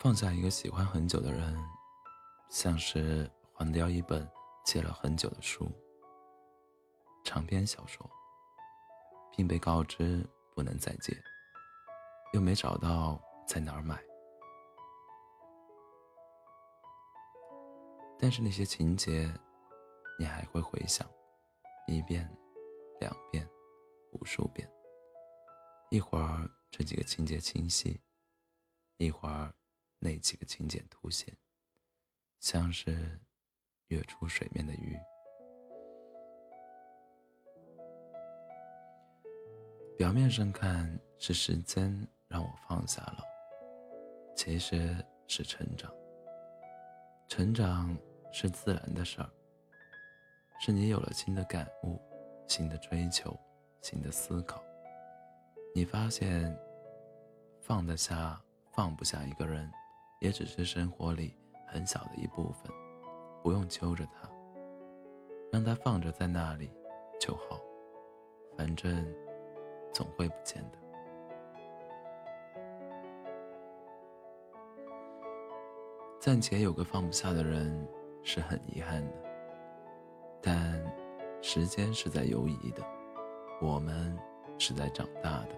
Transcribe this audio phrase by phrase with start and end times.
[0.00, 1.54] 放下一个喜欢很久的人，
[2.48, 4.26] 像是还掉一本
[4.64, 5.70] 借了很久的书。
[7.22, 8.10] 长篇小说，
[9.30, 11.14] 并被告知不能再借，
[12.32, 14.02] 又没找到在哪儿买。
[18.18, 19.30] 但是那些情节，
[20.18, 21.06] 你还会回想
[21.86, 22.26] 一遍、
[23.00, 23.46] 两遍、
[24.12, 24.66] 无数遍。
[25.90, 28.00] 一会儿这几个情节清晰，
[28.96, 29.52] 一会儿
[30.02, 31.36] 那几个情节凸显，
[32.40, 33.20] 像是
[33.88, 34.98] 跃出水面的鱼。
[39.98, 41.94] 表面上看是时间
[42.26, 43.22] 让我放下了，
[44.34, 44.96] 其实
[45.26, 45.92] 是成长。
[47.28, 47.94] 成长
[48.32, 49.30] 是自然的事儿，
[50.58, 52.00] 是你有了新的感悟、
[52.48, 53.38] 新的追求、
[53.82, 54.64] 新的思考。
[55.74, 56.58] 你发现，
[57.60, 59.70] 放得下、放不下一个人，
[60.20, 61.34] 也只是生活里
[61.66, 62.72] 很小的一部分，
[63.42, 64.30] 不用揪着他，
[65.52, 66.70] 让他放着在那里
[67.18, 67.60] 就好，
[68.56, 69.04] 反正。
[69.92, 70.78] 总会不见的。
[76.20, 77.88] 暂且有个放不下的人
[78.22, 79.14] 是很遗憾的，
[80.40, 80.80] 但
[81.42, 82.84] 时间是在游移的，
[83.60, 84.16] 我们
[84.58, 85.56] 是在长大的。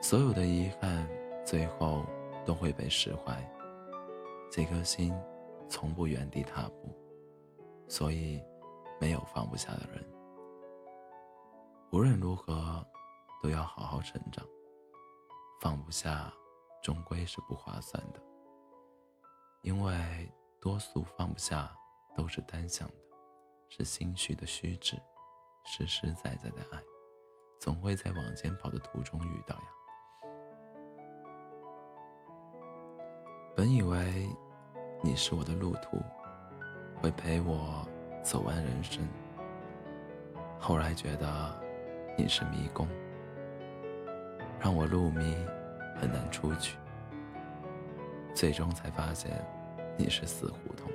[0.00, 1.04] 所有的遗憾
[1.44, 2.04] 最后
[2.44, 3.42] 都会被释怀。
[4.50, 5.14] 这颗心
[5.68, 6.94] 从不原地踏步，
[7.88, 8.42] 所以
[9.00, 10.04] 没有放不下的人。
[11.92, 12.84] 无论如何。
[13.42, 14.46] 都要好好成长，
[15.62, 16.30] 放不下，
[16.82, 18.20] 终归是不划算的。
[19.62, 20.30] 因为
[20.60, 21.74] 多数放不下
[22.14, 22.94] 都是单向的，
[23.70, 24.94] 是心虚的虚掷，
[25.64, 26.78] 实实在在的爱，
[27.58, 29.62] 总会在往前跑的途中遇到呀。
[33.60, 34.26] 本以为
[35.02, 35.98] 你是我的路途，
[36.98, 37.86] 会陪我
[38.22, 39.06] 走完人生，
[40.58, 41.62] 后来觉得
[42.16, 42.88] 你是迷宫。
[44.58, 45.36] 让我入迷，
[45.94, 46.78] 很难出去。
[48.34, 49.30] 最终才发现，
[49.94, 50.90] 你是死胡同，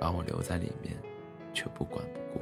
[0.00, 0.96] 把我留在里面，
[1.54, 2.40] 却不管不顾。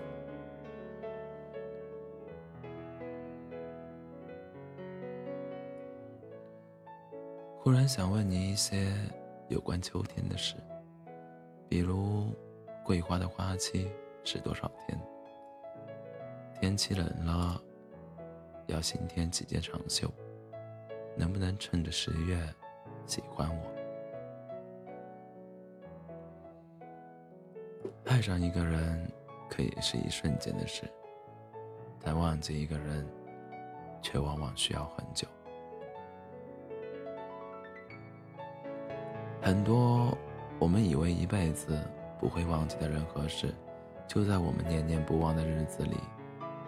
[7.59, 8.95] 忽然想问你一些
[9.49, 10.57] 有关秋天的事，
[11.69, 12.35] 比如
[12.85, 13.91] 桂花的花期
[14.25, 14.99] 是多少天？
[16.61, 17.61] 天气冷了，
[18.67, 20.11] 要新添几件长袖。
[21.19, 22.39] 能不能趁着十月
[23.07, 23.63] 喜欢我？
[28.05, 29.11] 爱上一个人
[29.49, 30.83] 可以是一瞬间的事，
[32.01, 33.09] 但忘记一个人
[34.03, 35.27] 却往往需要很久。
[39.47, 40.13] 很多
[40.59, 41.81] 我们以为一辈子
[42.19, 43.55] 不会忘记的人和事，
[44.09, 45.97] 就在我们念念不忘的日子里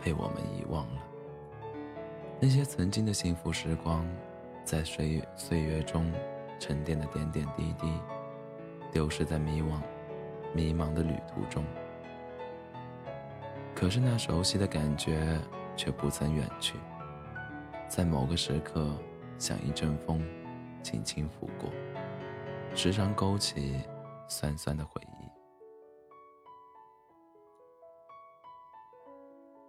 [0.01, 1.03] 被我们遗忘了。
[2.39, 4.07] 那些曾经的幸福时光。
[4.65, 6.13] 在岁月岁月中
[6.61, 7.91] 沉淀的点点滴滴，
[8.93, 9.81] 丢失在迷惘、
[10.55, 11.65] 迷茫的旅途中。
[13.75, 15.41] 可是那熟悉的感觉
[15.75, 16.75] 却不曾远去，
[17.89, 18.95] 在某个时刻，
[19.39, 20.23] 像一阵风，
[20.83, 21.71] 轻轻拂过，
[22.75, 23.81] 时常勾起
[24.29, 25.29] 酸酸的回忆。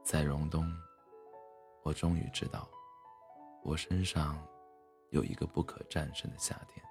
[0.03, 0.65] 在隆冬，
[1.83, 2.67] 我终于知道，
[3.63, 4.37] 我身上。
[5.11, 6.85] 有一个不可战胜的夏天。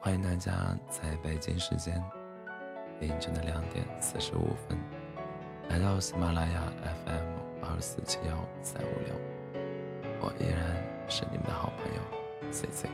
[0.00, 2.02] 欢迎大家在北京时间
[3.00, 4.78] 凌晨的两点四十五分
[5.68, 6.72] 来到喜马拉雅
[7.04, 7.31] FM
[7.62, 9.14] 二四七幺三五六，
[10.20, 10.76] 我依然
[11.08, 12.88] 是你们的好朋友 C C。